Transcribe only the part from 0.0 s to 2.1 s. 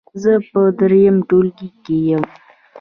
زه په دریم ټولګي کې